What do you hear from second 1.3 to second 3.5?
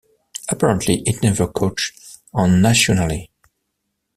caught on nationally.